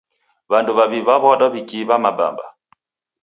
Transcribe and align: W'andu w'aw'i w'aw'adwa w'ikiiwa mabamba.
W'andu 0.51 0.71
w'aw'i 0.77 0.99
w'aw'adwa 1.07 1.47
w'ikiiwa 1.53 1.95
mabamba. 2.03 2.45